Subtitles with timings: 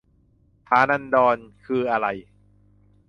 [0.67, 2.07] ฐานันดร คืออะไร